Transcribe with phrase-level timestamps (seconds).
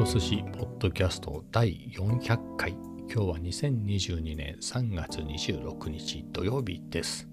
[0.00, 7.28] と寿司ポッドキャスト第400回今日は2022年3月26日土曜日です。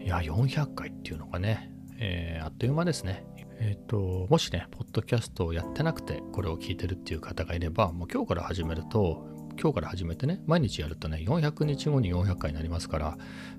[0.00, 1.70] いや400回っていうのがね、
[2.00, 3.24] えー、あっという間ですね。
[3.60, 9.24] えっ、ー、ともしねポッドキャストをやってなくてこれを聞いてるっていう方がいればもう今日から始めると
[9.56, 13.16] 今日から始めてね毎日やるとね400日後に400回になりますから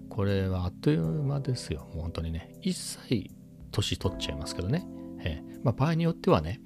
[0.10, 1.88] これはあっという間ですよ。
[1.94, 3.32] もう本当にね一切
[3.72, 4.86] 年取っちゃいますけどね、
[5.22, 6.60] えーまあ、場合によってはね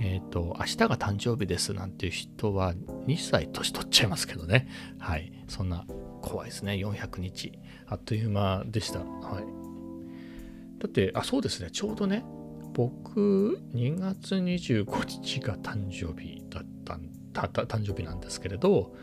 [0.00, 4.68] えっ、ー、と、明日が誕生日ですなんていう人は2歳年取っちゃいますけどね。
[4.98, 5.32] はい。
[5.46, 5.84] そんな
[6.22, 6.72] 怖いですね。
[6.72, 7.52] 400日。
[7.86, 9.00] あっという間でした。
[9.00, 9.44] はい。
[10.78, 11.70] だって、あ、そうですね。
[11.70, 12.24] ちょうどね、
[12.72, 16.98] 僕、2月25日が誕生日だった
[17.32, 18.94] たた誕生日なんですけれど、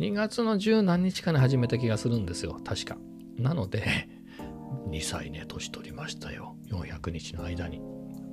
[0.00, 2.58] 2月の十何日かに始めた気がするんですよ。
[2.64, 2.96] 確か。
[3.36, 4.08] なので、
[4.90, 6.56] 2歳ね、年取りましたよ。
[6.66, 7.80] 400日の間に。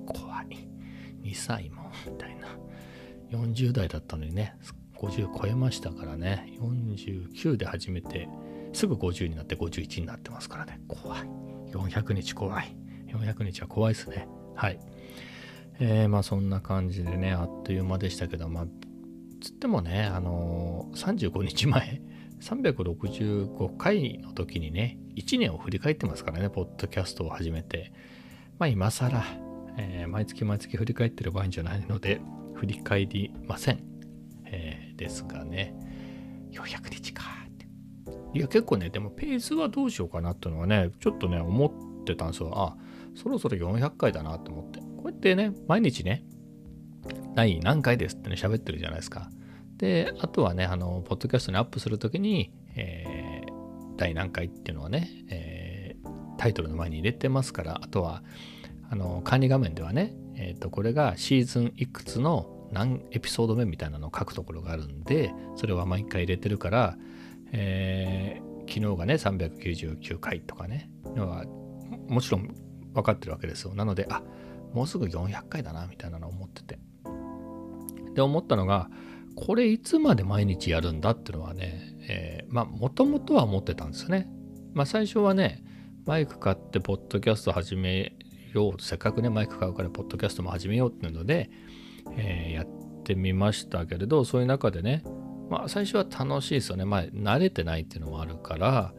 [0.07, 0.76] 怖い。
[1.23, 2.47] 2歳もみたいな。
[3.31, 4.55] 40代だったのにね
[4.95, 6.53] 50超えましたからね。
[6.59, 8.29] 49で始めて
[8.73, 10.79] すぐ50になって51になってますからね。
[10.87, 11.21] 怖い。
[11.71, 12.75] 400日怖い。
[13.07, 14.27] 400日は怖いですね。
[14.55, 14.79] はい。
[15.79, 18.65] えー、まあそんな感じでねあっという間でしたけどまあ
[19.41, 22.01] つってもねあのー、35日前
[22.41, 27.91] 365回の時にね1年を振り返ってますからねポッドキャストを始めて。
[28.59, 29.23] まあ今更
[29.77, 32.19] えー、毎月毎月振り返ってる場合じゃないので、
[32.55, 33.83] 振り返りません。
[34.45, 35.75] えー、ですがね、
[36.51, 37.67] 400日かって。
[38.33, 41.67] いや、結構ね、でもペースはどうしようかなっていうのはね、ちょっとね、思
[42.01, 42.51] ってたんですよ。
[42.55, 42.75] あ、
[43.15, 44.79] そろそろ400回だなと思って。
[44.79, 46.23] こうやってね、毎日ね、
[47.35, 49.29] 第何回ですってね、喋ってるじゃないですか。
[49.77, 58.23] で、あとはね、あの、ポッドキャストにアップするときに、えー、第何回っていうのはね、えー、タイトルの前に入れてますから、あとは、
[58.89, 66.97] あの管理画面ではね、えー、とこれがシーズンいくつの何エピソード目みたいなのを書くところがあるんでそれは毎回入れてるから、
[67.51, 71.45] えー、昨日がね399回とかねのは
[72.07, 72.53] もちろん
[72.93, 73.73] 分かってるわけですよ。
[73.75, 74.21] なのであ
[74.73, 76.79] もうすぐ400回だなみたいなのを思ってて。
[78.15, 78.89] で思ったのが
[79.35, 84.27] これいつまで毎日やるんだっていうのはね、えー、まあもともとは思ってたんですよね。
[84.73, 85.63] まあ最初はね
[86.05, 88.16] マイク買ってポッドキャスト始め
[88.53, 91.49] ようせっかくねマイク買うからポッドキャストも始めようっていうので、
[92.17, 92.67] えー、やっ
[93.03, 95.03] てみましたけれどそういう中でね
[95.49, 98.93] まあ最初は楽しいですよねまあ慣れてないっていうのもあるから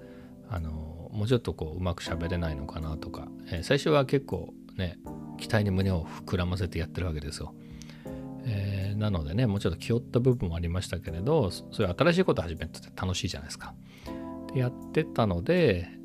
[0.50, 4.98] あのもうちょっとこううまく喋れないのかなとか、えー、最初は結構ね
[5.38, 7.54] 期待に胸を膨らませてやってるわけですよ。
[8.50, 13.74] えー、なのでねもうちょっと気負った部分もありましたけれどそういう新しいこと始めてて楽しいじゃないですか。
[14.54, 15.97] でやってたので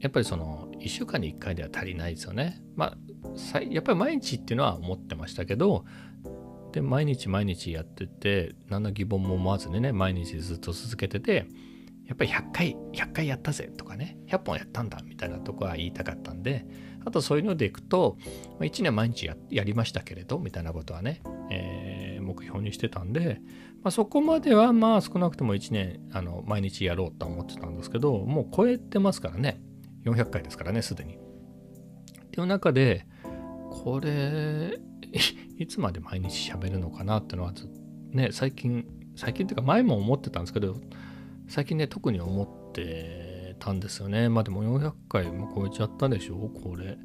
[0.00, 2.60] やっぱりその1週間に1回では足りないですよね。
[2.74, 2.96] ま
[3.54, 5.84] あ、やっぱり毎日っていうのは思ってましたけど、
[6.72, 11.46] で、毎日毎日やってて、何の疑問も思わずにね、毎日ずっと続けてて、
[12.06, 16.66] やっぱり100回、100回やったぜとかね、100本やったんだみたいなとこは言いたかったんで、
[17.04, 18.16] あとそういうのでいくと、
[18.60, 23.40] 1年毎日やりましたけれど、みたいなことはね、えー、目標にしてたんで、
[23.82, 29.60] まあ、そこまではまあ少なくとも1年あの毎日やろうと思ってたんですけど、もう超えてますからね。
[30.06, 31.16] 400回ですからね、すでに。
[31.16, 31.18] っ
[32.30, 33.06] ていう中で、
[33.70, 34.78] これ、
[35.58, 37.52] いつまで毎日喋るのかなってのは、
[38.12, 38.86] ね、最近、
[39.16, 40.76] 最近っていうか前も思ってたんですけど、
[41.48, 44.28] 最近ね、特に思ってたんですよね。
[44.28, 46.98] まあでも400回も超えちゃったでしょ、これ。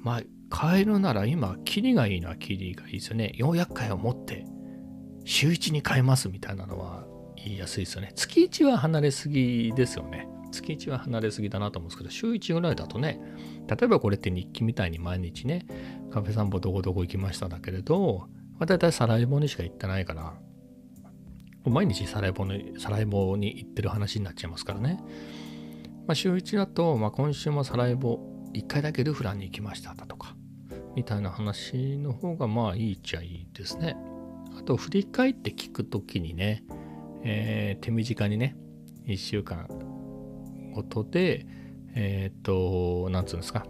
[0.00, 0.22] まあ、
[0.54, 3.32] 変えるなら今、キリがいいのはキリがいいですよね。
[3.38, 4.44] 400回を持って、
[5.24, 8.12] 週1に変えますみたいなのは言いやすいですよね。
[8.14, 10.28] 月1は離れすぎですよね。
[10.52, 13.20] 月1は離れすぎだなと思うんですけど、週1ぐらいだとね、
[13.66, 15.66] 例えばこれって日記みたいに毎日ね、
[16.12, 20.34] カフェ散歩どこどこ行きましただけれど、まあ、大体サライボにしか行ってないから、
[21.64, 25.02] 毎日サライボにサライボに行ってる話になっちゃいますからね。
[26.06, 28.18] まあ、週1だと、まあ、今週もサライボ
[28.52, 30.36] 1回だけルフランに行きましただとか、
[30.96, 33.96] みたいな話の方がまあいいっちゃいいですね。
[34.58, 36.64] あと、振り返って聞くときにね、
[37.22, 38.56] えー、手短にね、
[39.06, 39.68] 1週間
[40.72, 41.46] ことで、
[41.94, 43.66] えっ、と、なんつうんですか？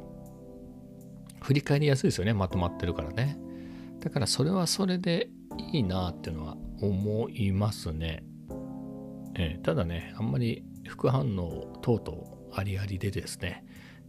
[1.43, 2.33] 振り返りやすいですよね。
[2.33, 3.39] まとまってるからね。
[4.01, 5.29] だからそれはそれで
[5.73, 8.25] いいなっていうのは思いますね。
[9.35, 12.23] えー、ただね、あんまり副反応等々
[12.55, 13.65] ありありでですね、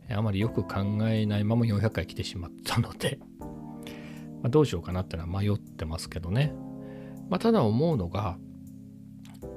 [0.09, 3.19] あまりよく考えないまま400回来てしまったので、
[4.41, 6.53] まあ、どうしようかなってのは迷ってますけどね。
[7.29, 8.37] まあ、ただ思うのが、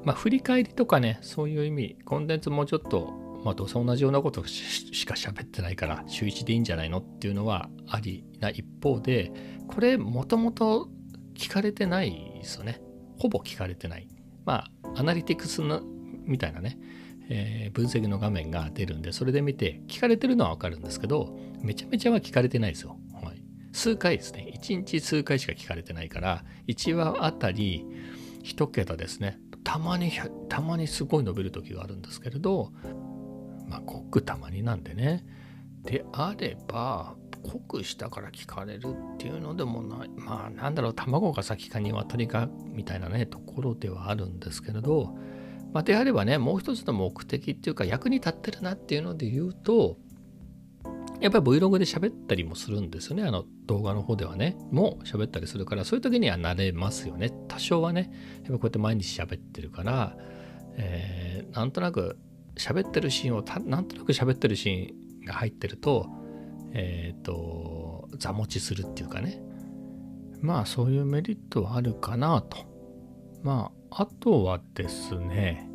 [0.04, 9.30] まあ、振り返りとかね、そういう意味、コンテンツもうちょっとまあ、どうせ同じようなことしか喋ってないから週1でいいんじゃないのっていうのはありな一方で
[9.68, 10.88] これもともと
[11.34, 12.80] 聞かれてないですよね。
[13.18, 14.08] ほぼ聞かれてない。
[14.44, 15.80] まあ、アナリティクスの
[16.24, 16.76] みたいなね、
[17.28, 22.98] えー、分析の画面が出るんで、それで見て、聞かれてるのはわかるんですけど、めちゃめちゃは聞かれてないですよ。
[23.22, 24.52] はい、数回ですね。
[24.60, 27.86] 1日数回しか聞かれてないから、1話あたり
[28.42, 29.38] 1桁ですね。
[29.62, 30.12] たまに、
[30.48, 32.72] たまにすごい伸びる時があるんですけれど、
[33.68, 35.24] まあ、ごくたまになんでね。
[35.84, 37.14] であれば、
[37.46, 45.16] 濃くしたから聞かれるっていうのでもないまあなんだろう卵が先か鶏かみたいなねところではあるんですけれど、
[45.72, 49.96] まあ、であればねもう一つの目的っていうか役に立ってるなっていうので言うと
[51.20, 53.22] やっぱり Vlog で喋ったりもするんですよね。
[53.22, 54.54] あの動画の方ではね。
[54.70, 57.30] もう喋ったりするから、そういう時には慣れますよね。
[57.48, 58.10] 多少はね。
[58.42, 60.14] やっぱこうやって毎日喋ってるから、
[60.76, 62.18] えー、なんとなく
[62.56, 66.08] 喋ってるシーンをなんとなく喋ってるシーンが入ってると、
[66.72, 69.40] えっ、ー、と、座持ちするっていうかね。
[70.40, 72.58] まあそういうメリットはあるかなと。
[73.42, 75.70] まあ、あとはですね、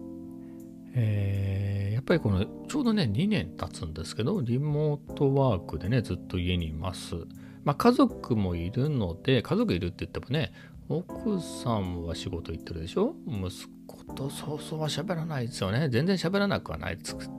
[0.94, 7.16] えー、やっぱりこのちょうどね2年経つんですけどリモートワークでねずっと家にいます。
[7.63, 10.51] まあ家族もいるので家族いるって言ってもね
[10.89, 13.16] 奥さんは仕事行ってるでしょ？
[13.27, 13.81] 息子
[14.12, 16.98] とそうそうは喋らないですよね全然喋らなくはない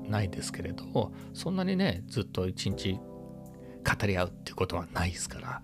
[0.08, 2.98] ないですけれどそんなにねずっと一日
[3.82, 5.62] 語り合うっていうことはないですから。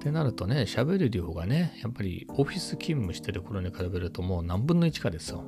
[0.00, 5.44] ってなるとね、喋る量がね、やっぱりオフィス勤務してる頃に比べるともう何分の1かですよ。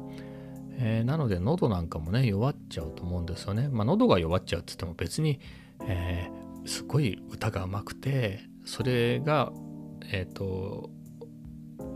[0.79, 3.69] えー、なので喉なんかもね、弱っちゃうと思うんですよね。
[3.71, 5.41] まあ喉が弱っちゃうって言っても別に、
[5.87, 9.53] えー、すごい歌が甘くて、それが、
[10.11, 10.91] えっ、ー、と、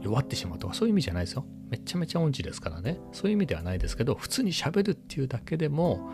[0.01, 1.45] 弱ってしまうとかそういう意味じゃないですよ。
[1.71, 2.99] めちゃめちゃ音痴ですからね。
[3.13, 6.11] そういう意味ではないですけど、普通に喋るっていうだけでも、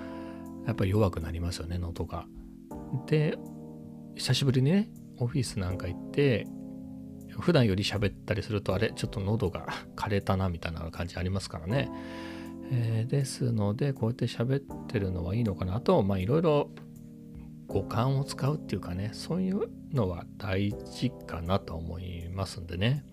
[0.66, 2.26] やっぱり弱くなりますよね、喉が。
[3.06, 3.38] で、
[4.14, 6.46] 久しぶりにね、オフィスなんか行って、
[7.38, 11.90] 普段より喋ったりすると、あれ、ちょっと喉が 枯れたなみたいな感じありますからね。
[12.70, 16.70] えー、ですので、こうやって喋ってるのはいいのかなと、まあいろいろ
[17.66, 23.05] 五感を使うっていうかね、そういうのは大事かなと思いますんでね。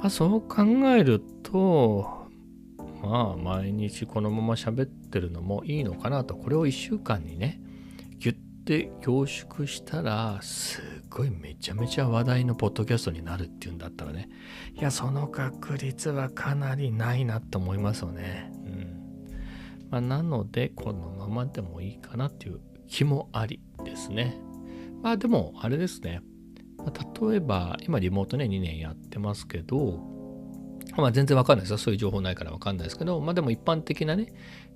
[0.00, 0.62] まあそう考
[0.96, 2.26] えると、
[3.02, 7.60] まあ毎日このまま喋ってるのもいいのかなと、これを1週間にね、
[8.70, 14.28] で凝縮したらすっごいめちゃめちゃ話題のポッドキャストになるっていうんだったらね
[14.74, 18.52] いやその確率はかなりないなと思いますよね。
[18.64, 24.40] うんまあ、なのでこのままでもいいかなっていう気もありですね。
[25.02, 26.20] まあでもあれですね。
[26.84, 30.00] ま、例えば今リモートね2年やってますけど
[30.96, 31.78] まあ全然わかんないですよ。
[31.78, 34.32] そういう情報ないからわかんないですけど、まあでも一般的なね、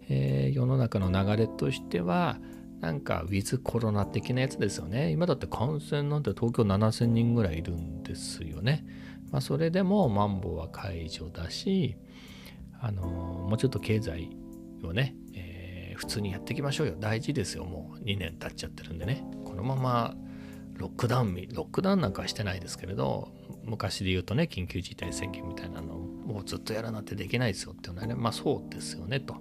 [0.08, 2.38] えー、世の中の流れとしては、
[2.80, 5.10] なんかウィズコロナ的なやつですよね。
[5.10, 8.84] 今だって感染なんて東京7000人ぐらいいるんですよね。
[9.30, 11.96] まあそれでもマンボウは解除だし、
[12.80, 14.36] あのもうちょっと経済
[14.82, 16.96] をね、えー、普通にやっていきましょうよ。
[16.98, 17.64] 大事ですよ。
[17.64, 19.24] もう2年経っちゃってるんでね。
[19.44, 20.14] このまま
[20.76, 23.28] ロックダウン、ロックダウンなんかはしてないですけれど、
[23.64, 29.36] 昔で言うとね、緊急事態宣言みたいなのをずっとやらなってできないですよっていうのはね、まあそうですよねと。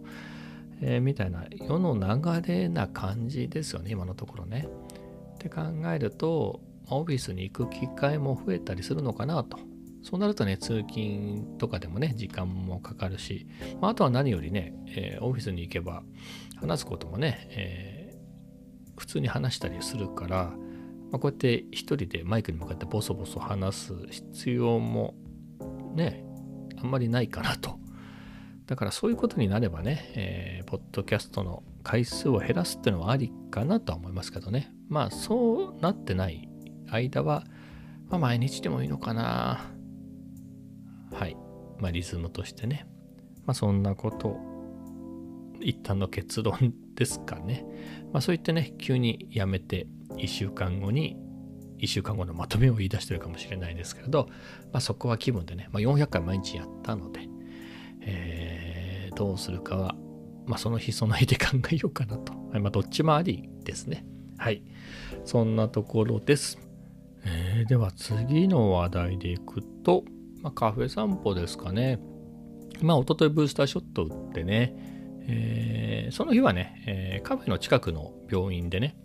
[0.85, 4.67] えー、みたいな世の流れな感じですよね今のところね。
[5.35, 5.61] って考
[5.93, 9.57] えるとオフィスに行く機会も増えたりするのかなと。
[10.03, 13.47] そうなるとね通勤とかでもね時間もかかるし、
[13.79, 16.03] まあ、あとは何よりね、えー、オフィスに行けば
[16.57, 20.53] 話すこともね、えー、普通に話したりするから、
[21.13, 25.13] まあ、こうやって一人でマイクに向かってボソボソ話す必要も
[25.93, 26.25] ね
[26.81, 27.77] あんまりないかなと
[28.65, 34.73] だからそういうことになればね、えー、ポッドキャストの回数を減らすっていうのはありかなとは思いますけどね。
[34.89, 36.49] まあそうなってない
[36.89, 37.43] 間は、
[38.09, 39.69] まあ、毎日でもいいのかな。
[41.11, 41.37] はい。
[41.77, 42.87] まあリズムとしてね。
[43.45, 44.37] まあそんなこと、
[45.59, 47.65] 一旦の結論ですかね。
[48.13, 51.17] まあそう言ってね、急にやめて1週間後に
[51.79, 54.27] 1週間後のまとめを言い出してるかもしれないですけれど、
[54.71, 57.27] まあ、そこは気分でね、まあ、400回毎日やったので、
[58.01, 59.95] えー、どうするかは、
[60.45, 62.33] まあ、その日その日で考えようかなと。
[62.33, 64.05] まあ、どっちもありですね。
[64.37, 64.63] はい。
[65.25, 66.57] そんなところです。
[67.25, 70.05] えー、では次の話題でいくと、
[70.41, 71.99] まあ、カフェ散歩ですかね。
[72.81, 74.73] まあ、おとといブースターショット打ってね、
[75.27, 78.95] えー、その日はね、えー、カフェの近くの病院でね、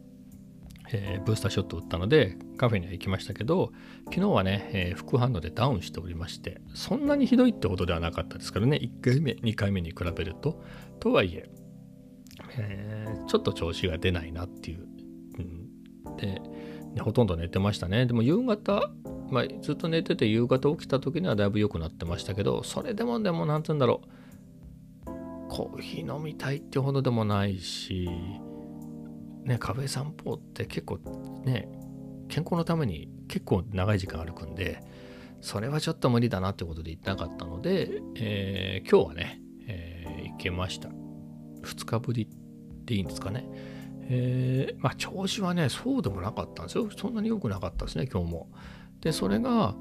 [0.92, 3.72] えー、ブースターショット打ったのでカフェには行きましたけど
[4.06, 10.62] 昨日はね、えー、副反応でダウンしておりましてそんなにひどいってことではなかったですからね1回目2回目に比べると。
[11.00, 11.48] とはいえ
[12.56, 14.86] えー、ちょっと調子が出ないなっていう、
[15.38, 16.40] うん、で
[17.00, 18.06] ほとんど寝てましたね。
[18.06, 18.90] でも夕方
[19.30, 24.08] まあ、ずっと寝てて夕方起きた時にはだいぶ良くなってましたけどそれでもでも何て言うんだろう。
[25.50, 28.08] コーヒー飲みたいってほどでもないし
[29.48, 30.98] ねカフェ散歩って結構
[31.44, 31.68] ね
[32.28, 34.82] 健康のために結構長い時間歩くんで
[35.40, 40.88] それはちょっと無理だなってことで行ってなかったので、えー、今日はね、えー、行けました。
[41.62, 42.28] 2日ぶり
[42.84, 43.48] でいいんですかね。
[44.10, 46.88] えー、まあ調子はねそうでもなかったんですよ。
[46.96, 48.50] そんなに良くなかったですね今日も。
[49.00, 49.76] でそれが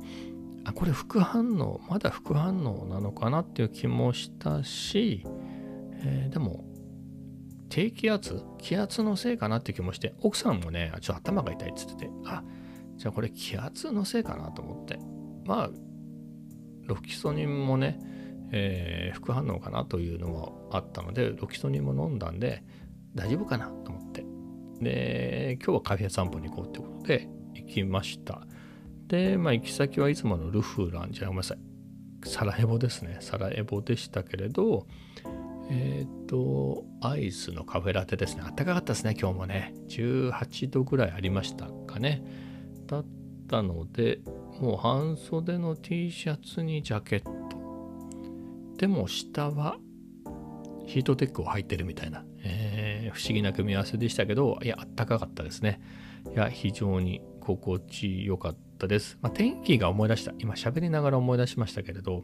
[0.64, 5.26] あこれ副反応まだ副反応なのかなっていう気もしたし、
[6.04, 6.66] えー、でも
[7.70, 8.44] 低気圧？
[8.58, 12.44] 気圧のせいかなって気もして奥さんもねちょっと頭が痛いっつっててあ
[12.96, 15.00] じゃあこれ気圧のせいかなと思って。
[15.46, 15.70] まあ
[16.86, 18.00] ロキソニンもね、
[18.52, 22.64] えー、副反応かなというのもあったのでロキソニンも飲んだんで
[23.14, 24.26] 大丈夫かなと思って。
[24.80, 28.48] で今日はカフェ散歩に行こうってことで行きました。
[29.08, 31.58] で、まあ、行き先はいつものルフランじゃごめんなさい。
[32.26, 33.18] サラエボですね。
[33.22, 34.86] サラエボでしたけれど
[35.70, 42.24] えっ、とアイスのカフェラテですねあったかかったですね今日もね18度ぐらいありましたかね
[42.86, 43.06] だっ
[43.50, 44.20] たので
[44.60, 47.32] もう半袖の T シャツにジャケット
[48.78, 49.78] でも下は
[50.86, 55.82] ヒートテックを履いてるみたいな、えー、不思議な組み合わせでしたけどいやあったかかったですね
[56.34, 59.18] いや非常に心地よかったです。
[59.22, 60.34] まあ、天気が思い出した。
[60.38, 62.24] 今喋りながら思い出しましたけれど、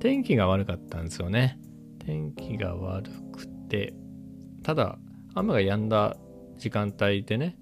[0.00, 1.58] 天気が悪かったんですよね。
[2.04, 3.94] 天気が悪くて、
[4.62, 4.98] ただ、
[5.34, 6.16] 雨が止んだ
[6.56, 7.56] 時間帯でね、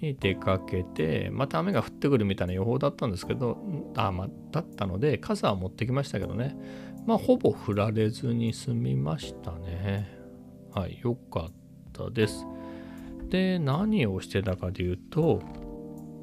[0.00, 3.58] に出かけて、また雨が降ってくるみたいな予報だったんですけど、
[3.96, 6.56] あ、まあ、だったので、傘は持ってきましたけどね、
[7.06, 10.08] まあ、ほぼ降られずに済みましたね。
[10.72, 11.52] はい、よかっ
[11.92, 12.46] たです。
[13.28, 15.40] で、何をしてたかで言うと、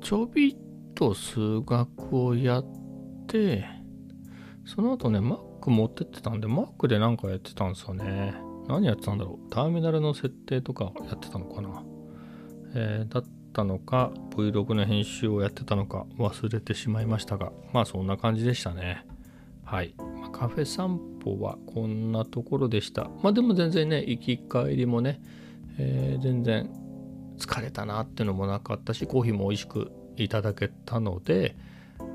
[0.02, 0.58] ちょびっ
[0.94, 2.66] と数学をやっ
[3.28, 3.66] て、
[4.66, 5.20] その後ね、
[5.62, 8.34] Mac 持ってってたんで、Mac で何かやってたんですよね。
[8.68, 9.50] 何やってたんだろう。
[9.52, 11.84] ターミナルの設定とかやってたのかな。
[12.74, 19.06] えー、だったのか、Vlog の編集をやってたのか忘れてしまいましたが、まあそんな感じでしたね。
[19.64, 19.94] はい。
[19.98, 23.10] まあ、カフェ散歩はこんなところでした。
[23.22, 25.22] まあでも全然ね、行き帰りもね、
[25.78, 26.70] えー、全然
[27.38, 31.56] 疲れたなってのもなかったしコーヒーも美味しくいただけたので、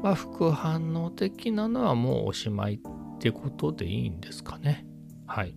[0.02, 2.80] まあ、副反応的なのはもうおしまい
[3.16, 4.86] ってことでいいんですかね。
[5.26, 5.56] はい。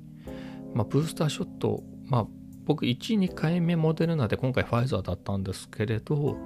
[0.73, 2.27] まあ、ブースターショット、まあ、
[2.65, 6.37] 僕1、2回目モデルナで今回ファイザーだったんですけれど、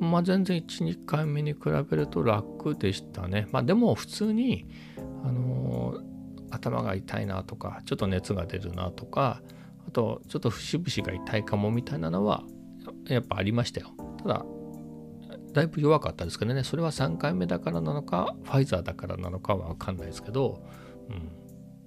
[0.00, 3.48] まあ、全然1、2回目に比べると楽でしたね。
[3.50, 4.66] まあ、でも普通に、
[5.24, 6.02] あのー、
[6.50, 9.42] 頭が痛いなとか、ちょっと熱が出るなとか、
[9.86, 12.44] あとちょっと節々が痛いかもみたいなのは
[13.06, 13.88] やっぱありましたよ。
[14.22, 14.46] ただ、
[15.52, 20.62] だいぶ弱かったですけどね、それは3回目だからなのか、ファイザーだからなのかはわかんないですけど、
[21.08, 21.30] うん。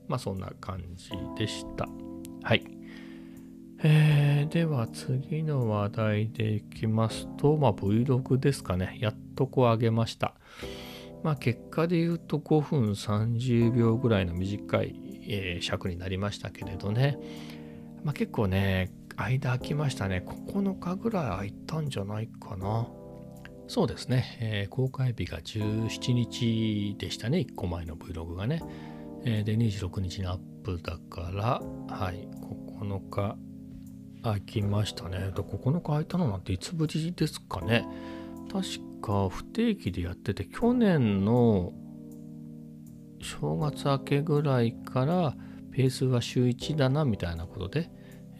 [0.07, 1.87] まあそんな感じでした。
[2.43, 2.63] はい。
[3.85, 8.97] えー、では次の話題でいきますと、まあ Vlog ですかね。
[8.99, 10.35] やっとこう上げました。
[11.23, 14.95] まあ結果で言うと5分30秒ぐらいの短い、
[15.27, 17.17] えー、尺になりましたけれどね。
[18.03, 20.23] まあ、結構ね、間空きましたね。
[20.27, 22.87] 9日ぐらい空いたんじゃないかな。
[23.67, 28.61] そうですね、えー、公開日が17日でしたね、1個前の Vlog がね。
[29.25, 31.61] えー、で、26日にアップだから、
[31.95, 32.27] はい、
[32.79, 33.37] 9日
[34.21, 35.31] 空きましたね。
[35.33, 37.85] と9日空いたのなんていつぶりですかね。
[38.51, 41.71] 確か不定期でやってて、去年の
[43.21, 45.35] 正月明けぐらいから、
[45.71, 47.89] ペースは週1だなみたいなことで、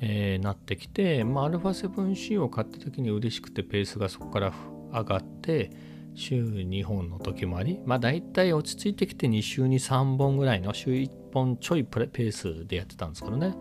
[0.02, 4.54] えー、なってきて、まあ、α7C を買った時に嬉しくてペースがそこから
[4.94, 5.72] 上がって
[6.16, 13.56] 週2本の時もあり、まあ大体落ち着いてきて2週に3本ぐらいの週1本ちょいペースでやってたんですけどね。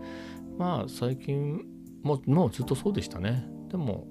[0.57, 1.65] まあ最近
[2.03, 3.47] ももうずっとそうでしたね。
[3.69, 4.07] でも、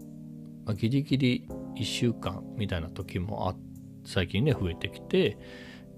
[0.66, 3.54] まあ、ギリギリ1週間みたいな時もあ
[4.04, 5.38] 最近ね増えてきて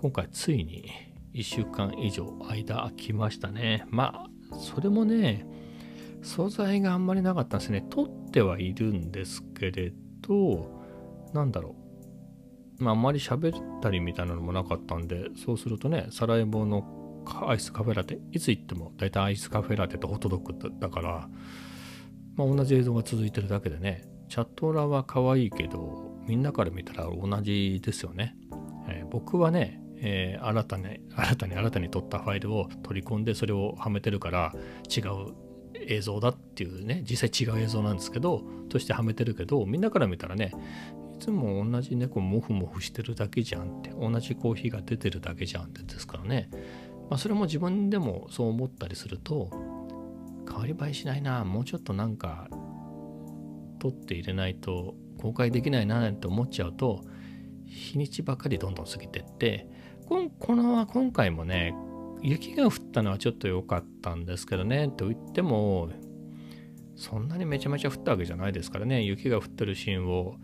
[0.01, 0.91] 今回ついに
[1.35, 3.87] 1週間以上間空きましたね。
[3.91, 5.47] まあ、それもね、
[6.23, 7.85] 素材があんまりなかったんですね。
[7.91, 10.84] 取ってはいるんですけれど、
[11.35, 11.77] なんだろ
[12.81, 12.83] う。
[12.83, 21.29] まあ、あんまり喋ったりみたいなのもなかったんで、そうするとね、サラエボのアイスカフェラテ、いつ行っても大体アイスカフェラテとホットドッグだから、
[22.37, 28.37] まあ、同じ映像が続いてるだけでね、チャットラは可愛いけど、みんなから見たら同じですよね。
[28.89, 34.53] えー、僕はね、えー、新たに新たに新たに撮ったファイルを取り込んでそれをはめてるから
[34.95, 35.35] 違う
[35.87, 40.53] 映像だっていうね実際違う映像なんですけどとしてはめてるけどみんなから見たらね
[41.25, 46.51] つも同じ猫モフモフしてるだけじゃんって同じコーヒーが出てるだけじゃんってですからね、
[47.09, 49.49] まあ、それも自分でもそう思ったりすると
[50.47, 52.49] 変わり映えしないなもうちょっとなんか
[53.79, 57.03] 取って入れないと公開できないなって思っちゃうと
[57.67, 59.67] 日にちばかりどんどん過ぎてって
[60.07, 61.75] この今回もね
[62.21, 65.89] 雪が降ったのはちょっと良かったんですけどねと言っても
[66.97, 70.37] そんなにめちゃめちゃ降ったわけじゃないですからね雪が降ってるシーンを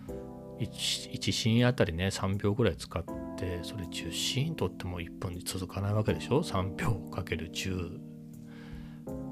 [0.60, 3.02] 1, 1シーンあたりね3秒ぐらい使っ
[3.36, 7.98] てそれ10シーンとっても1分に続かないわけでしょ？3秒かける10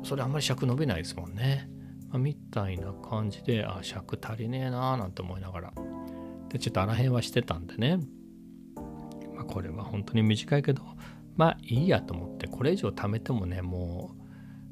[0.02, 1.68] それあんまり尺伸びないですもんね、
[2.08, 5.73] まあ、みたいな感じであ尺足りねえなーなんて思いながら。
[6.49, 7.99] でちょっとあの辺はしてたんでね、
[9.35, 10.82] まあ、これは本当に短いけど
[11.37, 14.16] まあいいやと思ってこれ以上貯めてもねも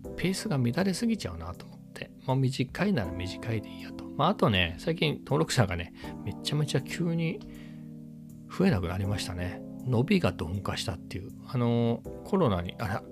[0.04, 5.92] うペースが乱れすぎちゃうなと思って、まあ、短いなら短いでいいやと、まあ、あとね最近登録者がね
[6.24, 7.40] めちゃめちゃ急に
[8.50, 9.62] 増えなくなりましたね。
[9.86, 11.30] 伸びが鈍化したっていう。
[11.46, 13.02] あのコロナにあら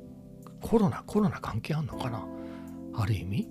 [0.61, 2.27] コロナコロナ関係あんのかな？
[2.95, 3.49] ある意味？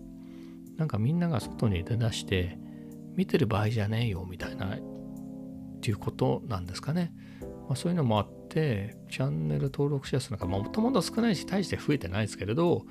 [0.78, 2.58] なんかみんなが外に出だして
[3.16, 4.80] 見てる場合じゃねえよみたいなっ
[5.82, 7.14] ていうことなんですかね、
[7.68, 12.86] まあ、そういうのもあってチャンネル登録者数なんかもともと少ないし大して増えてないですけれど、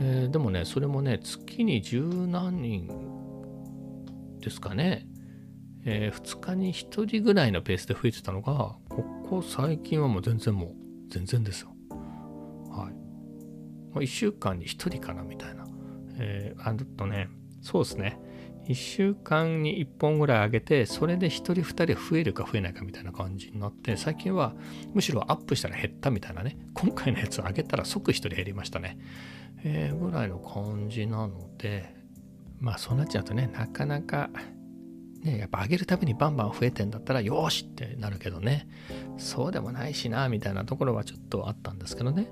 [0.00, 2.88] えー、でもねそれもね月に十何人
[4.42, 5.06] ですかね、
[5.84, 10.74] えー、2日に1人ぐらいのペースで増えてたのがここ最近はもう全然もう
[11.08, 11.68] 全然ですよ。
[11.90, 12.92] はい、
[13.94, 15.66] まあ、1週間に1人かなみたいな。
[16.18, 17.28] えー、あとね
[17.62, 18.18] そうですね。
[18.68, 24.54] 1週間に1本ぐらい上げてそれで1人2人増えるか増えないかみたいな感じになって最近は
[24.94, 26.56] むしろアップしたら減ったみたいなね。
[26.74, 28.98] 今回のやつ上げたら即1人減りましたね、
[29.64, 32.01] えー、ぐらいの感じなので
[32.62, 34.30] まあそうなっちゃうとねなかなか
[35.22, 38.68] ねやっぱ上げるたびにバンバン増えてんだったらよしってなるけどね
[39.18, 42.30] そうでもないしなみたいなところはちょっとあったんですけどね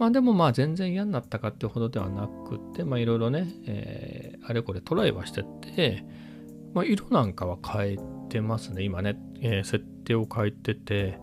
[0.00, 6.06] まあでもまあ全然嫌になったかってほどではなくて、まあいろいろね、えー、あれこれトライはしてて、
[6.72, 7.98] まあ色なんかは変え
[8.30, 8.82] てますね。
[8.82, 11.18] 今ね、えー、設定を変えてて、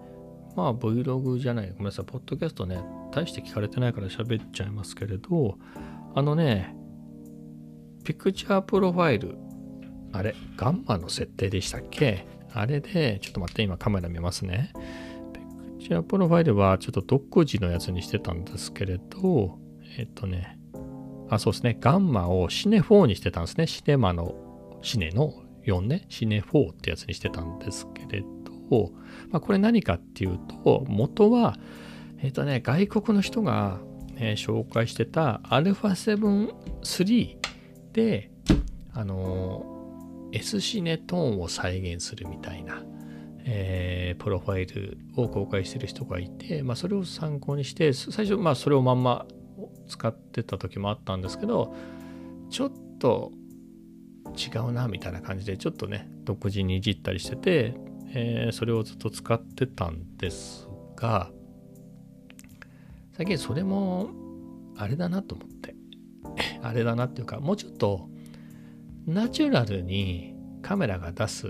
[0.55, 2.79] まあ Vlog じゃない、ごめんなさい、ポッドキャストね、
[3.11, 5.57] 大して聞かれてないから喋っちゃいますけれど、
[6.13, 6.75] あのね、
[8.07, 9.35] ピクチャープロファイル、
[10.13, 12.25] あれ、ガンマの設定でしたっけ？
[12.53, 14.71] あれで、ちょっと待って、今カメラ見ますね。
[15.77, 19.59] シェアプロファイルはちょっと独自のやつにしてたんですけれど、
[19.97, 20.57] えっとね、
[21.29, 23.67] あ、そうですね、ガンマをシネ4にしてたんですね。
[23.67, 28.23] シネマの、シネの4ね、シネ4ってやつにしてたんですけれ
[28.69, 28.93] ど、
[29.31, 31.57] まあ、これ何かっていうと、元は、
[32.19, 33.81] えっとね、外国の人が、
[34.15, 37.35] え、紹介してた α7-3
[37.97, 38.29] で、
[38.93, 42.83] あの、S シネトーンを再現するみたいな、
[43.43, 49.25] えー、プロファイルを公開してる人がいて、まあ、それを参考にして最初まあそれをまんま
[49.87, 51.73] 使ってた時もあったんですけど
[52.49, 53.31] ちょっと
[54.35, 57.73] 違うなみたいな感じでちょっとね独自にいじったりしてて、
[58.13, 61.31] えー、それをずっと使ってたんですが
[63.15, 64.09] 最近それも
[64.75, 65.56] あれだなと思って。
[66.67, 68.09] あれだなっていうかもうちょっと
[69.05, 71.47] ナチュラルにカメラが出す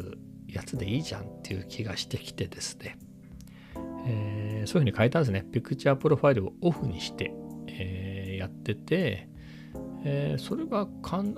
[0.48, 2.98] やつでいいじゃんっていう気がしてきてですね、
[4.06, 5.44] えー、そういうふうに変えたんですね。
[5.52, 7.34] ピクチャープロファイルをオフにして、
[7.68, 9.28] えー、やってて、
[10.04, 10.88] えー、それが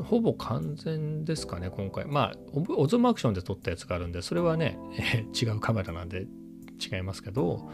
[0.04, 2.06] ほぼ完全ですかね、今回。
[2.06, 4.78] まあ、オズムアクションで撮ったやつがあるんで、それはね、
[5.14, 6.28] え、違うカメラなんで
[6.80, 7.70] 違いますけど、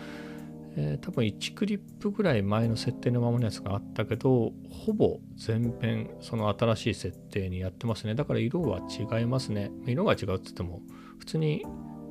[0.77, 8.15] えー、多分1クリップぐらい前の設定のままのやつがあったけど、ほぼ全編その新しい設定にやってますね。
[8.15, 9.71] だから色は違いますね。
[9.85, 10.81] 色が違うって言っても、
[11.19, 11.65] 普通に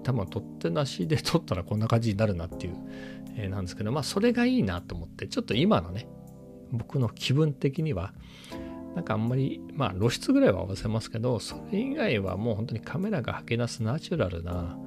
[0.05, 2.77] 多分取ってなしで撮ったらこんな感じになるなっていう、
[3.37, 6.07] えー、なんですけどまあそれがいいなと思ってちょっと今のね
[6.71, 8.13] 僕の気分的には
[8.95, 14.79] なんかあんまりまあ露出ぐらいは合わせますけどそれ以外はもう本当にカメラが吐き出すナチュラルな、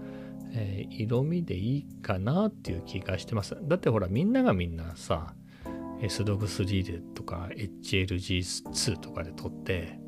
[0.53, 5.33] えー、色味でいいかなっていう気がしてますだってほらみんながみんなさ
[6.01, 9.99] SDOG3 でとか HLG2 とかで撮って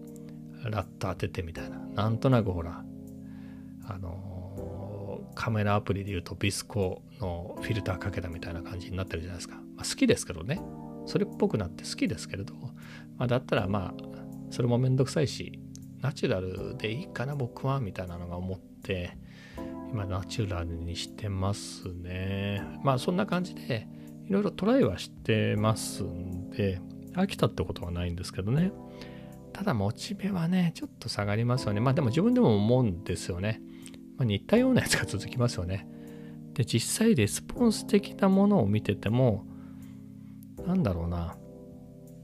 [0.63, 2.84] ラット当ててみたいななんとなくほら
[3.88, 9.56] あのカメラアプリで言うとビスコのフィルターかけたみたいな感じになってるじゃないですか。
[9.75, 10.62] まあ、好きですけどね。
[11.06, 12.54] それっぽくなって好きですけれど、
[13.17, 14.04] まあ、だったらまあ
[14.52, 15.60] それもめんどくさいし
[16.02, 19.17] ナチュラルでいいかな僕はみたいなのが思って
[19.91, 22.62] 今ナチュラルにしてますね。
[22.84, 23.88] まあそんな感じで
[24.28, 26.82] いろいろトライはしてますんで
[27.13, 28.71] 飽きたってことはないんですけどね。
[29.52, 31.80] ただモチベはねちょっと下がりますよね。
[31.80, 33.62] まあでも自分でも思うんですよね。
[34.19, 35.88] まあ、似たようなやつが続きますよね。
[36.54, 39.45] で、実際レスポンス的なものを見てても、
[40.67, 41.38] なんだろうな。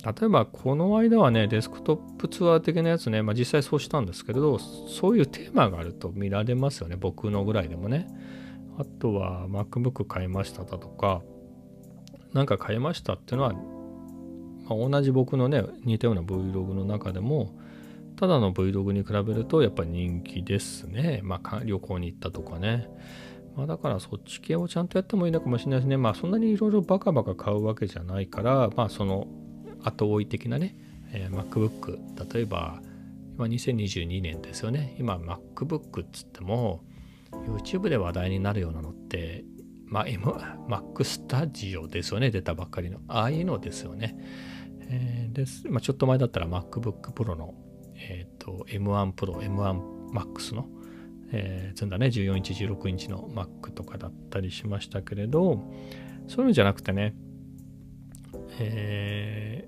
[0.06, 8.08] 例えばこの間はね、デスクトップツアー的なやつね、まあ、実際そうしたんですけれど、そういうテーマがあると見られますよね、僕のぐらいでもね。
[8.78, 11.24] あとは MacBook 買いましただとか、
[12.34, 17.58] なんか買いましたっていうのは、まあ、同じ僕のね、似たような Vlog の中でも、
[18.16, 21.22] ただの Vlog に比べるとやっぱり人気ですね。
[21.24, 22.88] まあ旅行に行ったとかね。
[23.56, 25.98] まあだからそっち系をちゃんとやってもいいのかもしれないですね。
[25.98, 29.28] まあそんなにいろいろバカバカ買うわけじゃないから、まあその
[29.86, 30.76] 後追い的なね、
[31.12, 31.98] えー、MacBook、
[32.34, 32.82] 例えば
[33.36, 34.96] 今2022年ですよね。
[34.98, 36.84] 今 MacBook っつっても
[37.32, 39.44] YouTube で話題になるようなのって、
[39.86, 40.26] まあ、M、
[40.68, 42.32] Mac Studio ですよね。
[42.32, 43.00] 出たばっかりの。
[43.08, 44.16] ああいうのですよね。
[44.88, 45.68] えー、です。
[45.70, 47.54] まあ、ちょっと前だったら MacBook Pro の、
[47.96, 50.68] え、ー、と M1 Pro、M1 Max の、
[51.32, 55.62] えー、積んだね、14インチ、16インチの Mac とかだったりしましたけれど、
[56.28, 57.14] そういうのじゃなくてね、
[58.60, 59.68] え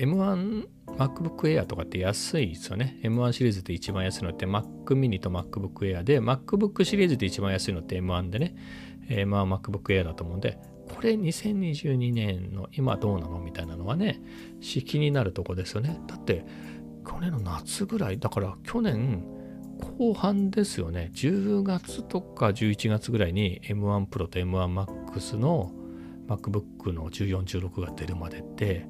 [0.00, 2.98] M1 MacBook Air とかって安いですよね。
[3.02, 8.56] M1 シリーズで一番安いのって Mac mini と MacBook Air で、MacBook シリーズで一番安いのって M1 でね、
[9.08, 10.58] M1 MacBook Air だと思うんで、
[10.94, 13.38] これ2022年の今どうなの？
[13.38, 14.20] みたいなのはね、
[14.60, 16.00] 気になるとこですよね。
[16.06, 16.44] だって、
[17.06, 19.24] 去年の夏ぐらい、だから去年
[19.98, 21.10] 後半ですよね。
[21.14, 25.72] 10月とか11月ぐらいに M1 Pro と M1 Max の
[26.26, 28.86] MacBook の14、16が出るまでって、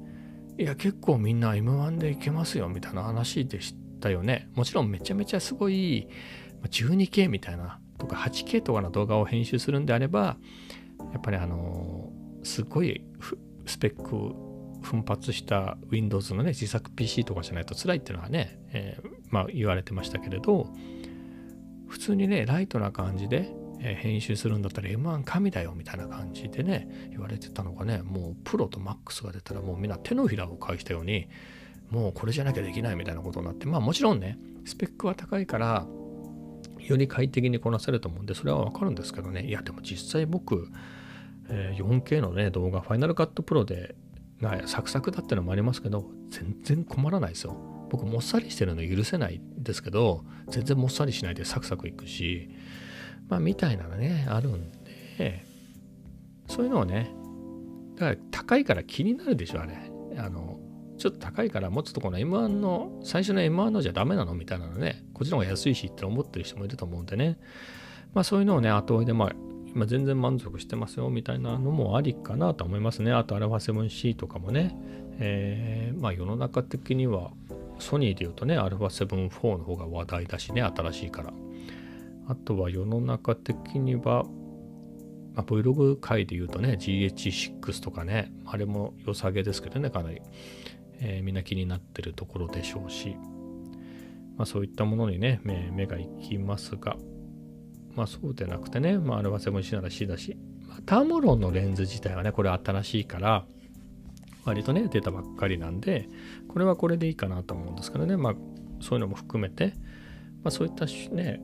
[0.57, 4.49] いや結構みんな M1 でいけますよみたいな話でしたよね。
[4.53, 6.07] もちろんめちゃめちゃすごい
[6.63, 10.37] 12K みたいなとか 8K とかの動画を編集するんであれば
[11.13, 12.11] やっぱりあの
[12.43, 13.03] すごい
[13.65, 14.35] スペック
[14.81, 20.67] 奮発した Windows のね自作 PC とかじゃないと辛いっていうのはね、えー、まあ言われてましたけれど
[21.87, 23.51] 普通にねライトな感じで
[23.83, 31.27] え編集するんだったら M1 神だよみたいな感じでね言われてたのがねもうプロとマックスが出たらもうみんな手のひらを返したように
[31.89, 35.85] もうこれじゃなきゃできないみたいなことになってまあもちろんねスペックは高いから
[36.79, 40.69] より快適にこなせると思うんでそれはわかるんですけどねいやでも実際僕、
[41.49, 43.95] え 4K のね動画ファイナルカットプロで
[44.41, 47.55] がサクサクだってのもありますけど全然困らないですよ。
[47.91, 52.49] 僕もっさりしてるの許せないですけど全然もっさりしないでサクサクいくし
[53.29, 54.71] まあ、みたいなのね、あるん
[55.17, 55.45] で、
[56.47, 57.13] そういうのをね、
[57.95, 59.77] だから高いから気になるでしょ、あれ。
[60.17, 60.59] あの、
[60.97, 64.35] ちょっと高いから、もうちょっとこの M1 の、最初の M1 のじゃダメなの？
[64.35, 67.39] みたいなのね、こっちの方が安いしって思ってる人もいると思うんでね、
[68.13, 69.31] まあそういうのをね、後追いで、まあ、
[69.73, 73.11] 今全然満足してますよみたいなのもありかなと思いますね。
[73.13, 74.75] あと α7C とかもね、
[75.19, 77.31] えー、まあ世の中的には
[77.79, 81.33] ソニーで言うとね、α7-4 の方が話題だしね、新しいから。
[82.31, 84.23] あとは世の中的には、
[85.33, 90.21] まあ、Vlog 界で言うとね、GH6 とかね、あれも良さげですけどね、かなり、
[91.01, 93.17] えー、みんな気になってるところでしょうし、
[94.37, 96.95] まあ、そういったものにね、目が行きますが、
[97.97, 103.45] まあそうでなくてね、まあ、あれはセブン C なら C だし、まあ、タムロンのレンズ自体はね、これ新しいから、
[104.45, 106.07] 割とね、出たばっかりなんで、
[106.47, 108.35] これはこれでいいかなと思うんですけどね、まあ
[108.79, 109.73] そういうのも含めて、
[110.43, 111.41] まあそういったね、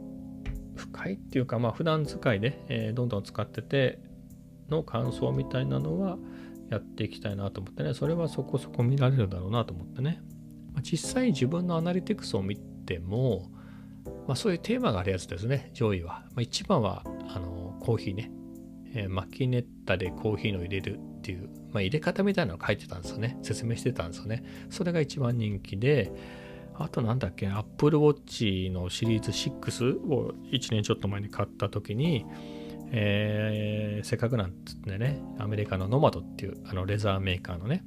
[0.92, 4.00] 深いっていうか、まあ普段使いで、えー、どんどん使ってて
[4.70, 6.18] の感想みたいなのは
[6.70, 10.22] やっていきたいなと思ってね、それはそこそこ見られるだろうなと思ってね。
[10.74, 13.50] まあ、実際自分のアナリティクスを見ても、
[14.28, 16.24] まあ、そういうテーマがあるやつですね、上位は。
[16.30, 18.32] まあ、一番はあのコーヒーね、
[18.94, 23.38] えー、マキネッタでコーヒーの入れるっていう、まあ、入れ方みたいなのを書いてたんですよね。
[23.42, 24.44] 説明してたんですよね。
[24.70, 26.12] それが一番人気で、
[26.80, 32.26] あとなんだっけ、Apple Watch のシリーズ6を1年ちょっと前に買った時に、
[32.92, 37.84] えー、せっかくなんつってね、アメリカのノマドっていうあのレザーメーカーのね、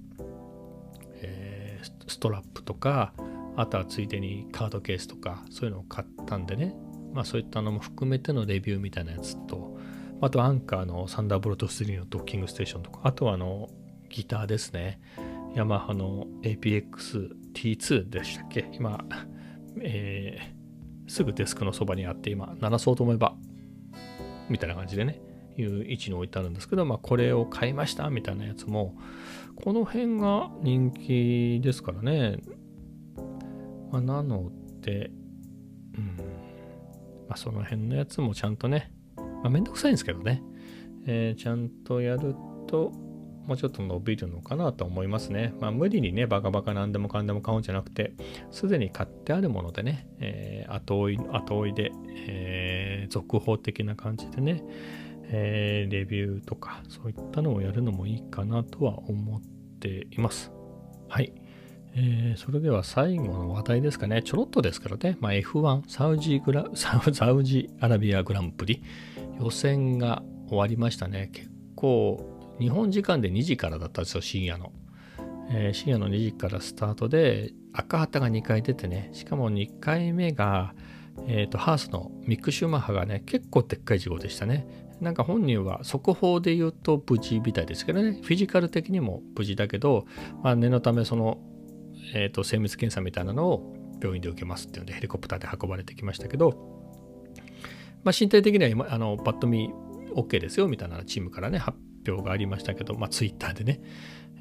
[1.22, 3.12] えー、ストラップとか、
[3.56, 6.74] あとはついでにカードケースとか、そういうのを買ったんでね、
[7.12, 9.78] まあそういったのも含めてのレビューみたいなやつと、
[10.20, 13.70] あとアンカーのサンダーボルト3のドッキングステーションとか、あとはあの
[14.10, 15.00] ギターですね。
[15.54, 18.70] ヤマハの APX T2 でしたっけ？
[18.72, 19.04] 今、
[19.80, 23.34] えー、すぐデスクのそばにあって今、鳴らそうと思えば、
[24.48, 25.20] みたいな感じでね、
[25.56, 28.96] いう位置に置いてあるんですけど、まあ、これを買いましたみたいなやつも、
[29.56, 32.38] この辺が人気ですからね。
[33.90, 35.10] まあ、なので、
[35.96, 36.16] うん、
[37.28, 40.42] まあ、その辺のやつもちゃんとね、まあ、めんどくさいんですけどね、
[41.06, 42.34] えー、ちゃんとやる
[42.66, 42.92] と、
[43.50, 45.52] もうちょっと伸びるのかなと思いますね。
[45.58, 48.12] まあ無理にね、バカバカ何でもかんでも買うんじゃなくて、
[48.52, 51.90] すでに買ってあるものでね、えー、後追い、後追いで、
[52.28, 54.62] えー、続報的な感じでね、
[55.32, 59.40] えー、レビューとかそういったのをやるのもいいかなとは思っ
[59.80, 60.52] ています。
[61.08, 61.32] はい。
[61.96, 64.22] えー、それでは最後の話題ですかね。
[64.22, 65.16] ちょろっとですからね。
[65.18, 68.80] まあ、F1 サウジグラサウジアラビアグランプリ
[69.40, 71.30] 予選が終わりましたね。
[71.32, 74.72] 結構日本時間で2時からだったんですよ、深夜の。
[75.50, 80.74] えー、深夜の2時からスタートで赤旗が2回出てね、しかも2回目が、
[81.26, 84.66] えーと、ハースのミック・シューマッハがね、結構でっかい事故でしたね。
[85.00, 90.04] なんか本人は速報で言うと無事みたいですけどね、フィジカル的にも無事だけど、
[90.42, 91.38] まあ、念のためその、
[92.14, 96.50] えーと、精密検査みたいなのを病院で受けますっていうのでヘリコプターで運ばれてきましたけど、
[98.04, 99.72] まあ、身体的にはあのパッと見
[100.14, 101.78] OK ですよみたいなチームからね発
[102.10, 103.80] 表がありましたけど、まあ、ツイッターでね、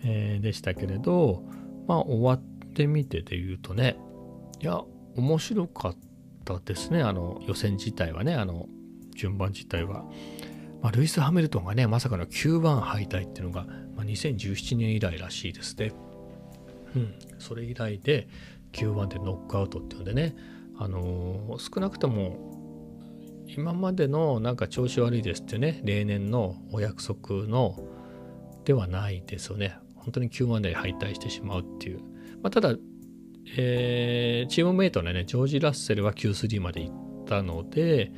[0.04, 1.44] えー、でしたけれど、
[1.88, 3.98] まあ、終わってみてで言うとね
[4.62, 4.82] いや
[5.16, 5.96] 面白かっ
[6.46, 8.68] たですねあの予選自体はねあの
[9.16, 10.06] 順番自体は。
[10.82, 13.66] まあ、ルイス・ハミルトンがね、まさかの9番敗退っていうのが、
[13.98, 15.92] まあ、2017年以来らしいですね。
[16.96, 18.30] うん、それ以来で
[18.72, 20.36] 9番でノックアウトっていうんでね、
[20.78, 22.49] あのー、少なくとも
[23.56, 27.76] 今までのなんか調子悪いですってね、例年のお約束の
[28.64, 29.78] ではないですよね。
[29.96, 32.00] 本当に9番で敗退してしまうっていう。
[32.44, 32.76] まあ、ただ、
[33.58, 38.12] えー、チームメイトのね、ジョージ・ラッセルは Q3 まで行ったので、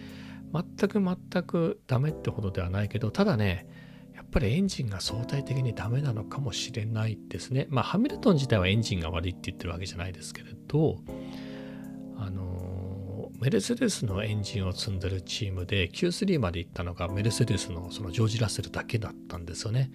[0.53, 3.67] 全く全くダメってほどではないけど、ただね、
[4.13, 7.67] やっぱりエンジンが相対的にダメなのかもしれないですね。
[7.69, 10.99] まあ、ハミルトン自体はエンジンが悪いって言ってるわけじゃないですけれど、
[13.41, 19.91] メルセデスのエンジンを積んでるチームで Q3 まで行ったのがメルセデスのそのジョージ・ラッセルだけだったんですよね。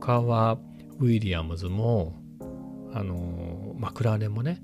[0.00, 0.58] 他は
[0.98, 2.16] ウィリアムズも、
[2.92, 4.60] あのマクラーレンもね、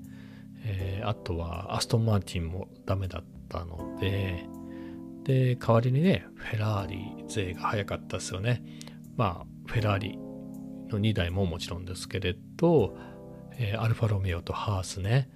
[0.65, 4.45] えー、あとはアストン・マーティンもダメだったので、
[5.23, 8.61] で、代わりにね、フェラーリ勢が早かったですよね。
[9.15, 10.17] まあ、フェラーリ
[10.89, 12.97] の2台ももちろんですけれど、
[13.57, 15.29] えー、アルファロメオとハースね、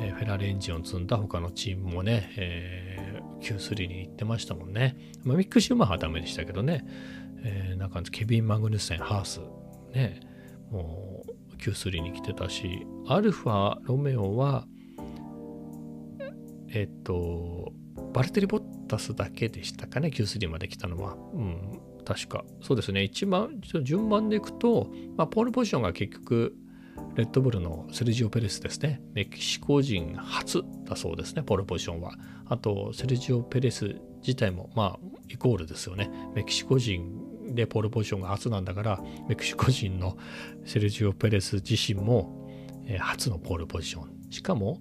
[0.00, 4.96] え、フェラーリエンジンを積んだ他のチームもね、えー、Q3 に行ってましたもんね。
[5.24, 6.86] まあ、ミック・シューマーはダメでしたけどね、
[7.42, 9.40] えー、なんかケビン・マグヌッセン、ハース、
[9.94, 10.20] ね、
[10.70, 14.66] もう Q3 に来てたし、アルファロメオは、
[16.72, 17.72] えっと、
[18.14, 21.16] バルテリ・ボッタスだけでしたかね、Q3 まで来たのは。
[21.34, 22.44] うん、確か。
[22.62, 26.56] そうですね、一番、順番でいくと、まあ、ポールポジションが結局、
[27.20, 29.02] レッドブルのセルジオ・ペレスですね。
[29.12, 32.14] メキシコ人初だそうですね、ポールポジションは。
[32.46, 36.10] あと、セルジオ・ペレス自体も、まあ、イコールですよね。
[36.34, 40.16] メキシコ人でポールポジションが初なんだから、メキシコ人の
[40.64, 42.48] セルジオ・ペレス自身も、
[42.86, 44.30] えー、初のポールポジション。
[44.30, 44.80] しかも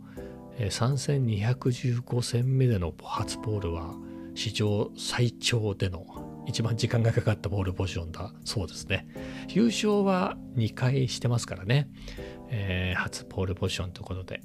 [0.59, 3.95] え、3戦215戦目での初ポールは
[4.35, 6.05] 史上最長での
[6.45, 9.07] 一番時間がかかったボールポジションだそうですね。
[9.49, 11.89] 優勝は2回してますからね、
[12.49, 14.41] えー、初ポールポジションということで、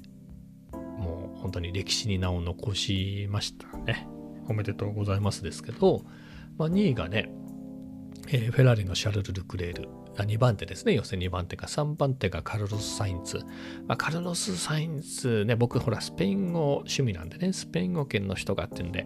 [0.71, 4.07] もう本当に歴史に名を残しましたね。
[4.47, 6.03] おめでとうございますですけど、
[6.57, 7.31] まあ、2位がね、
[8.27, 9.89] えー、フェラーリのシャルル・ルクレール
[10.23, 10.93] 2番手ですね。
[10.93, 11.67] 予選2番手が。
[11.67, 13.39] 3番手がカルロス・サインツ。
[13.87, 19.05] まあ、カルロス・サインツね、僕ほらスペイン語趣味なんでね、スペイン語圏の人がっていうんで、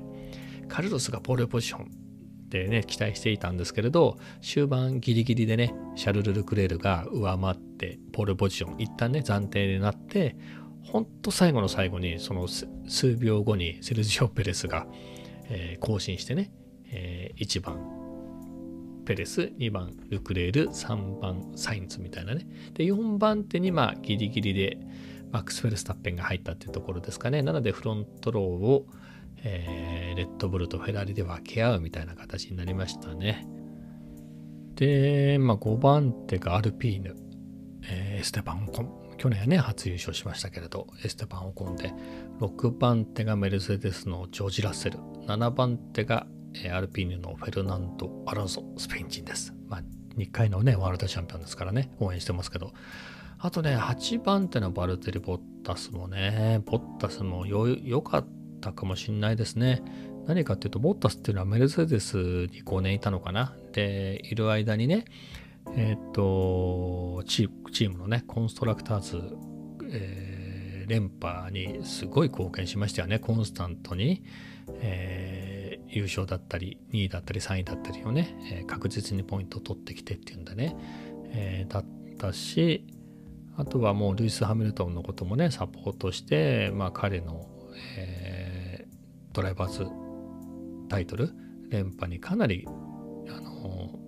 [0.67, 1.91] カルロスがポールポジション
[2.49, 10.35] でね、期待していたんですけれど、終盤ギリギリでね、シャルル・ルクレールが上回って、ポールポジション、一旦ね、暫定になって、
[10.83, 14.87] ほんと最後の最後に、その数秒後にセルジオ・ペレスが、
[15.49, 16.51] えー、更新してね、
[16.91, 17.99] えー、1番
[19.09, 22.47] ペレス、2番ルクレール、3番サインツみたいなね。
[22.75, 24.77] で、4番手にまあギリギリで
[25.31, 27.41] マックス・フェルスタッペンが入ったっていうところですかね。
[27.41, 28.85] なのでフロントローを、
[29.43, 33.47] えー、レッドブルとフェラーリで分け合うみたいな形になりましたね。
[34.75, 37.15] で、まあ、5番手がアルピーヌ、
[37.83, 38.99] えー、エステパン・オコン。
[39.17, 41.93] 去年ね、初優勝しましたけれど、エステパン・オコンで、
[42.39, 46.25] 6番手がメルセデスのジョージ・ラッセル、7番手が
[46.71, 49.53] アルピーニのフェルナンド・アロンソ、スペイン人です。
[49.67, 49.83] まあ、
[50.17, 52.71] 2回のね、ワールドチャンピオンですからね、応援してますけど。
[53.37, 59.81] あとね、8番手のバルテリ・ボッタスもね、ボッタスも良かったたかもしんないですね。
[60.27, 63.53] 何かっていうと、ボッタスっていうのはメルセデスに5年いたのかな。
[63.73, 65.05] で、いる間にね、
[65.75, 69.37] えっ、とチームのね、コンストラクターズ、
[69.91, 74.23] えー、連覇にすごい貢献しましたよね、コンスタントに。
[74.81, 80.75] えー優勝だったり2位だったり3位だったりをね、え、確実にポイントを取ってきてっていうんでね、
[81.31, 81.85] え、だっ
[82.17, 82.85] たし
[83.57, 87.47] あとはもうルイス・ハミルトンのこともねサポートして、まあ、彼の、
[87.97, 88.38] えー、
[89.33, 89.87] ドライバーズ
[90.89, 91.33] タイトル。
[91.69, 93.99] 連覇にかなりあの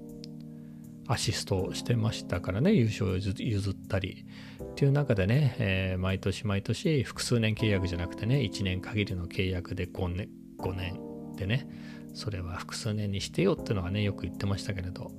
[1.08, 2.74] アシストしてましたからね。
[2.74, 4.26] 優勝を譲ったり
[4.64, 8.38] っていう中でね、えー、毎年毎年複数年契約じゃなくてね。
[8.38, 11.00] 1年限りの契約で5年 ,5 年
[11.36, 11.68] でね。
[12.14, 15.12] それは複数年にしてよっていうのがねよく言ってましたけれど。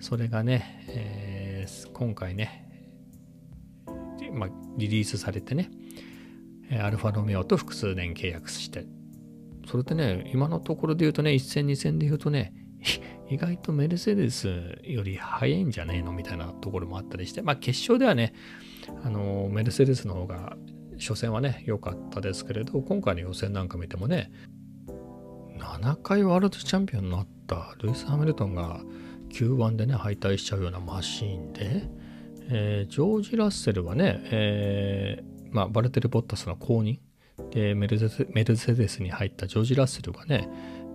[0.00, 2.66] それがね、えー、今回ね、
[4.32, 5.70] まあ、リリースされてね
[6.82, 8.86] アルファロメオと複数年契約して
[9.68, 12.54] それでね今のところで言うとね1戦2戦で言うとね
[13.28, 14.48] 意外とメルセデス
[14.82, 18.32] より早いんじゃねえのみたいなところもあったりして、まあ決勝ではね、
[19.04, 20.56] あのメルセデスの方が
[20.98, 24.30] 初戦はね良かったですけれど今回の予選なんか見てもね
[25.58, 28.80] 7回ワールドチャンピオンになったルイス・ハミルトンが
[29.30, 31.84] Q1 でね敗退しちゃうようなマシーンで、
[32.50, 36.98] えー、ジョージ・ラッセルはね、えー、まあ、バルテル・ボッタスの後任
[37.50, 37.98] でメル
[38.56, 40.48] セデスに入ったジョージ・ラッセルがね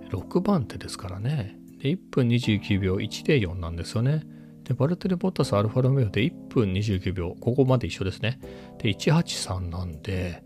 [0.09, 1.57] 6番手ですからね。
[1.81, 4.23] で1分29秒104なんですよね。
[4.63, 8.39] でバルテル・ボッタス・アルファロメオで1分29秒ここまで一緒ですね。
[8.79, 10.43] で183なんで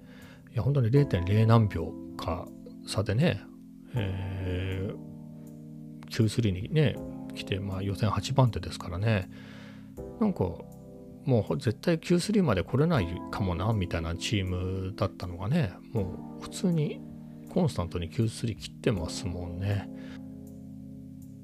[0.53, 2.47] いや本当に0.0何秒か
[2.87, 3.41] 差でね、
[3.95, 6.95] えー、Q3 にね
[7.35, 9.29] 来て、まあ、予選8番手ですからね。
[10.19, 10.45] なんか
[11.29, 16.99] もう絶対 Q3 まで来れないかもなみたいなチームだったのがねもう普通に
[17.49, 19.89] コンスタントに Q3 切ってますもんね。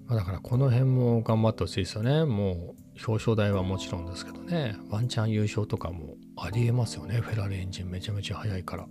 [0.08, 2.26] まあ、だからこの辺も頑張ってほしいですよね。
[2.26, 7.18] もう表彰台はもちろんですけどね、ワンチャン優勝とかもありえますよね。
[7.18, 8.88] フェラーリエンジンめちゃめちゃ速いから。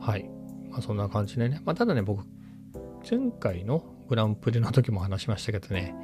[0.00, 0.28] はい。
[0.70, 1.60] まあ、そんな感じでね。
[1.64, 2.24] まあ、ただね、僕、
[3.08, 5.94] 前回のグランプリの時も話しましたけどね、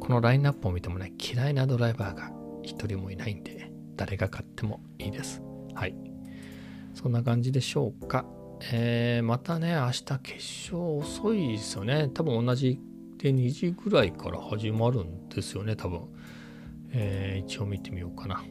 [0.00, 2.32] このラインナップを見てもね、嫌いなドライバーが
[2.64, 5.42] 一人もいないんで、誰が勝ってもいいです。
[5.74, 5.94] はい。
[6.94, 8.24] そんな感じでしょうか。
[8.72, 10.34] えー、またね、明日決
[10.72, 12.08] 勝遅いですよね。
[12.14, 12.80] 多分同じ
[13.18, 16.02] で2時ぐらいから始まるんですよね、多分。
[16.92, 18.42] えー、一応見てみようかな。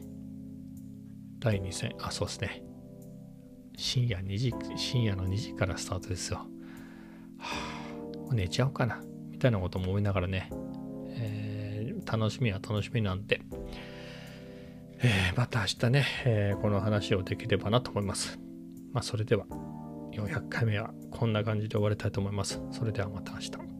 [1.40, 2.62] 第2戦、あ、そうですね。
[3.76, 6.46] 深夜2時、深夜の2時からスタートですよ。
[7.38, 9.00] はあ、寝ちゃおうかな。
[9.30, 10.50] みたいなことも思いながらね、
[11.08, 13.40] えー、楽しみは楽しみなんで、
[15.06, 18.38] えー、また明日ね、えー、この話をできればなと思います。
[18.94, 19.44] まあ、それでは、
[20.12, 22.62] 400回目はこんな感じで終わりたいと思います。
[22.70, 23.73] それではまた明日。